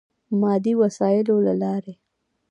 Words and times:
مادي 0.41 0.73
وسایلو 0.81 1.35
له 1.45 1.53
لارې. 1.61 1.93